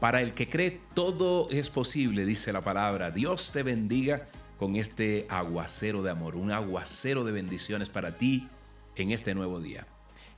[0.00, 3.10] Para el que cree, todo es posible, dice la palabra.
[3.10, 4.28] Dios te bendiga
[4.58, 8.48] con este aguacero de amor, un aguacero de bendiciones para ti
[8.96, 9.86] en este nuevo día.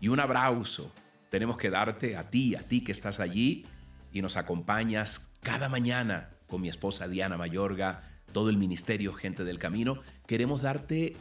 [0.01, 0.91] Y un abrazo
[1.31, 3.65] tenemos que darte a ti, a ti que estás allí
[4.13, 9.61] y nos acompañas cada mañana con mi esposa Diana Mayorga, todo el ministerio Gente del
[9.61, 10.03] Camino.
[10.27, 11.17] Queremos darte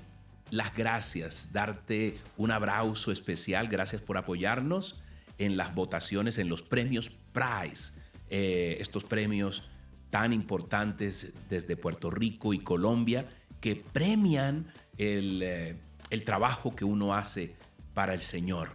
[0.49, 3.67] las gracias, darte un abrazo especial.
[3.67, 4.99] Gracias por apoyarnos
[5.37, 8.00] en las votaciones, en los premios Prize,
[8.33, 9.63] eh, estos premios
[10.09, 15.75] tan importantes desde Puerto Rico y Colombia que premian el, eh,
[16.09, 17.55] el trabajo que uno hace
[17.93, 18.69] para el Señor.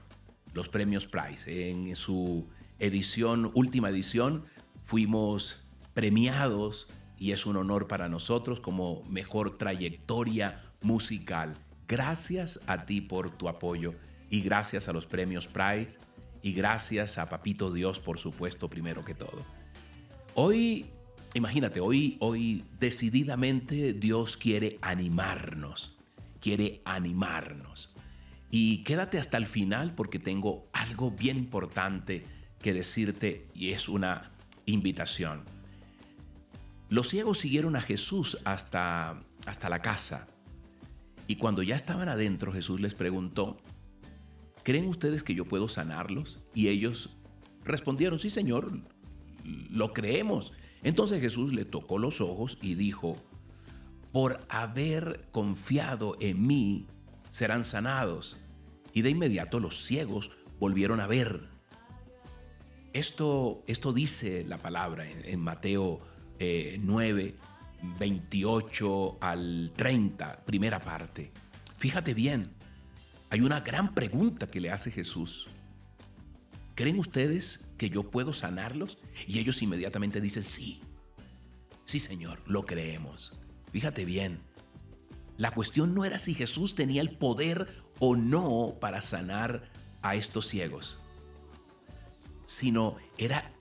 [0.53, 1.71] Los premios Prize.
[1.71, 2.47] En su
[2.79, 4.45] edición, última edición,
[4.85, 6.87] fuimos premiados
[7.19, 11.55] y es un honor para nosotros como mejor trayectoria musical.
[11.89, 13.95] Gracias a ti por tu apoyo
[14.29, 15.97] y gracias a los premios Prize
[16.47, 19.45] y gracias a Papito Dios, por supuesto, primero que todo.
[20.35, 20.87] Hoy,
[21.35, 25.97] imagínate, hoy, hoy decididamente Dios quiere animarnos,
[26.41, 27.93] quiere animarnos.
[28.49, 32.25] Y quédate hasta el final porque tengo algo bien importante
[32.61, 34.31] que decirte y es una
[34.67, 35.43] invitación.
[36.89, 40.29] Los ciegos siguieron a Jesús hasta, hasta la casa
[41.27, 43.57] y cuando ya estaban adentro, Jesús les preguntó,
[44.67, 46.41] ¿creen ustedes que yo puedo sanarlos?
[46.53, 47.11] Y ellos
[47.63, 48.81] respondieron, sí Señor,
[49.71, 50.53] lo creemos.
[50.83, 53.17] Entonces Jesús le tocó los ojos y dijo,
[54.11, 56.89] por haber confiado en mí,
[57.31, 58.37] serán sanados.
[58.93, 61.49] Y de inmediato los ciegos volvieron a ver.
[62.93, 66.01] Esto, esto dice la palabra en, Mateo
[66.41, 67.35] 9, eh,
[68.01, 71.31] 28 al 30, primera parte.
[71.79, 72.51] Fíjate bien,
[73.31, 75.49] hay una gran pregunta que le hace Jesús.
[76.75, 78.99] ¿Creen ustedes que yo puedo sanarlos?
[79.27, 80.81] Y ellos inmediatamente dicen, sí,
[81.85, 83.33] sí Señor, lo creemos.
[83.73, 84.41] Fíjate bien,
[85.37, 89.71] la cuestión no era si Jesús tenía el poder o no para sanar
[90.03, 90.97] a estos ciegos,
[92.47, 93.53] sino era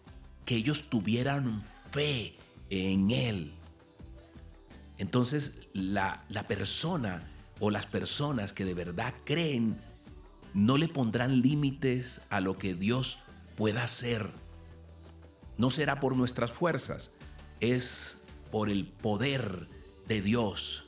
[0.45, 2.37] que ellos tuvieran fe
[2.69, 3.53] en Él.
[4.97, 7.27] Entonces la, persona
[7.59, 9.77] o las personas que de verdad creen
[10.53, 13.17] no le pondrán límites a lo que Dios
[13.55, 14.29] pueda hacer.
[15.57, 17.11] No será por nuestras fuerzas,
[17.59, 18.21] es
[18.51, 19.67] por el poder
[20.07, 20.85] de Dios.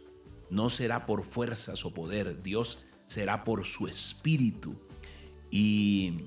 [0.50, 4.76] No será por fuerzas o poder, Dios será por su espíritu.
[5.52, 6.26] Y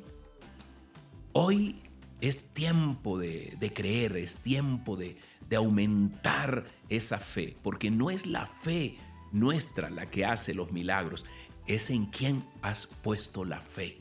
[1.33, 1.83] hoy
[2.21, 5.17] es tiempo de, creer, es tiempo de
[5.57, 8.99] aumentar esa fe, porque no es la fe
[9.33, 11.25] nuestra la que hace los milagros,
[11.67, 13.99] es en quien has puesto la fe.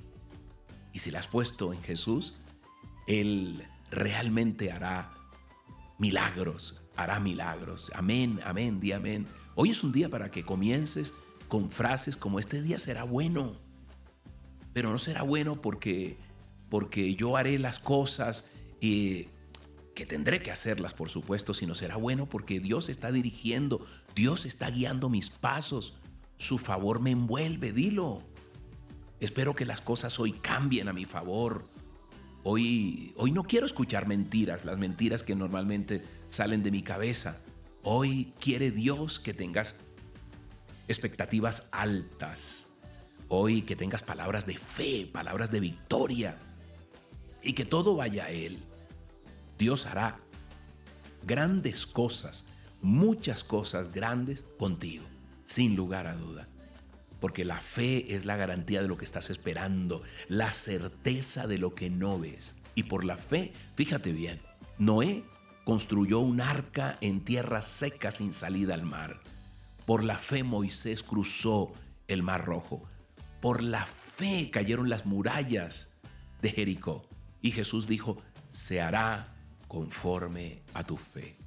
[0.94, 2.34] Y si la has puesto en Jesús,
[3.08, 5.12] Él realmente hará
[5.98, 7.92] milagros, hará milagros.
[7.94, 9.28] Amén, amén, di amén.
[9.56, 11.14] Hoy es un día para que comiences
[11.48, 13.56] con frases como este día será bueno,
[14.74, 16.18] pero no será bueno porque,
[16.70, 19.28] porque yo haré las cosas y
[20.00, 24.70] que tendré que hacerlas, por supuesto, sino será bueno porque Dios está dirigiendo, Dios está
[24.70, 25.94] guiando mis pasos,
[26.38, 28.24] su favor me envuelve, dilo.
[29.20, 31.66] Espero que las cosas hoy cambien a mi favor.
[32.44, 37.36] Hoy, hoy no quiero escuchar mentiras, las mentiras que normalmente salen de mi cabeza.
[37.84, 39.76] Hoy quiere Dios que tengas
[40.88, 42.68] expectativas altas.
[43.28, 46.38] Hoy que tengas palabras de fe, palabras de victoria.
[47.44, 48.60] Y que todo vaya a Él.
[49.60, 50.18] Dios hará
[51.28, 52.46] grandes cosas,
[52.82, 55.04] muchas cosas grandes contigo,
[55.46, 56.48] sin lugar a duda.
[57.20, 61.76] Porque la fe es la garantía de lo que estás esperando, la certeza de lo
[61.76, 62.56] que no ves.
[62.74, 64.40] Y por la fe, fíjate bien,
[64.78, 65.26] Noé
[65.66, 69.20] construyó un arca en tierra seca sin salida al mar.
[69.86, 71.74] Por la fe Moisés cruzó
[72.08, 72.82] el mar rojo.
[73.42, 75.92] Por la fe cayeron las murallas
[76.42, 77.06] de Jericó.
[77.42, 79.36] Y Jesús dijo, se hará
[79.70, 81.38] conforme a tu fe.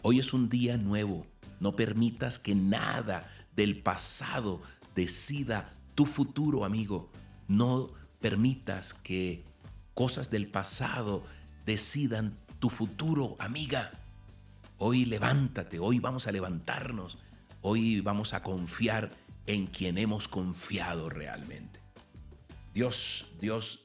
[0.00, 1.26] Hoy es un día nuevo.
[1.60, 4.62] No permitas que nada del pasado
[4.94, 7.10] decida tu futuro, amigo.
[7.48, 7.90] No
[8.20, 9.44] permitas que
[9.92, 11.24] cosas del pasado
[11.66, 13.90] decidan tu futuro, amiga.
[14.78, 17.18] Hoy levántate, hoy vamos a levantarnos,
[17.62, 19.10] hoy vamos a confiar
[19.46, 21.80] en quien hemos confiado realmente.
[22.72, 23.84] Dios, Dios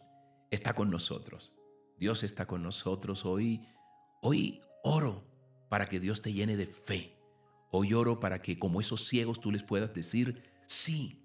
[0.52, 1.52] está con nosotros.
[2.04, 3.66] Dios está con nosotros hoy.
[4.22, 5.24] Hoy oro
[5.70, 7.16] para que Dios te llene de fe.
[7.72, 11.24] Hoy oro para que como esos ciegos tú les puedas decir, sí,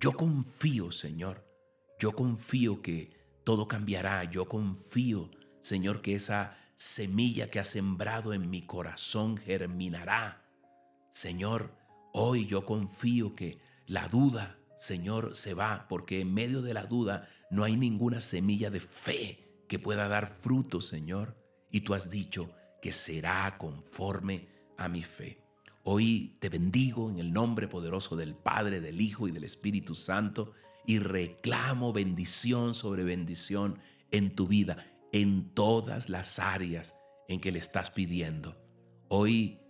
[0.00, 1.46] yo confío, Señor.
[1.98, 3.10] Yo confío que
[3.44, 4.24] todo cambiará.
[4.24, 5.30] Yo confío,
[5.60, 10.46] Señor, que esa semilla que has sembrado en mi corazón germinará.
[11.10, 11.74] Señor,
[12.14, 17.28] hoy yo confío que la duda, Señor, se va, porque en medio de la duda
[17.50, 21.36] no hay ninguna semilla de fe que pueda dar fruto, Señor.
[21.70, 25.40] Y tú has dicho que será conforme a mi fe.
[25.82, 30.52] Hoy te bendigo en el nombre poderoso del Padre, del Hijo y del Espíritu Santo
[30.84, 33.78] y reclamo bendición sobre bendición
[34.10, 36.94] en tu vida, en todas las áreas
[37.28, 38.56] en que le estás pidiendo.
[39.08, 39.60] Hoy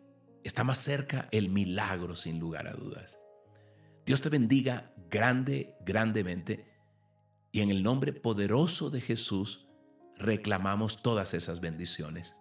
[0.44, 3.19] está más cerca el milagro sin lugar a dudas.
[4.04, 6.66] Dios te bendiga grande, grandemente
[7.50, 9.65] y en el nombre poderoso de Jesús
[10.18, 12.36] reclamamos todas esas bendiciones.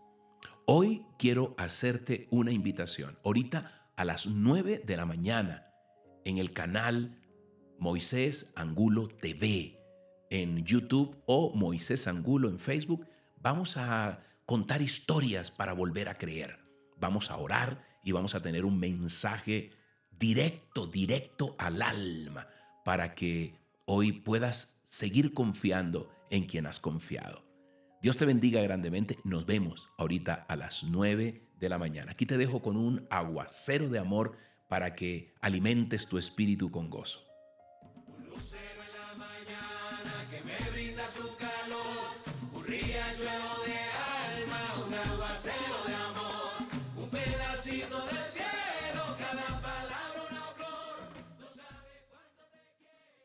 [0.66, 3.18] Hoy quiero hacerte una invitación.
[3.24, 5.68] Ahorita a las 9 de la mañana
[6.24, 7.22] en el canal
[7.78, 9.76] Moisés Angulo TV
[10.30, 13.08] en YouTube o Moisés Angulo en Facebook,
[13.42, 16.60] vamos a contar historias para volver a creer.
[16.98, 19.72] Vamos a orar y vamos a tener un mensaje
[20.12, 22.48] directo, directo al alma
[22.84, 23.56] para que
[23.86, 27.45] hoy puedas seguir confiando en quien has confiado.
[28.06, 29.18] Dios te bendiga grandemente.
[29.24, 32.12] Nos vemos ahorita a las 9 de la mañana.
[32.12, 34.38] Aquí te dejo con un aguacero de amor
[34.70, 37.26] para que alimentes tu espíritu con gozo.
[38.06, 41.36] Un lucero en la mañana que me brinda su